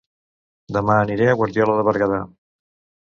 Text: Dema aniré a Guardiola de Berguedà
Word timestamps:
Dema 0.77 0.95
aniré 1.01 1.27
a 1.33 1.35
Guardiola 1.41 1.77
de 1.81 1.85
Berguedà 1.91 2.23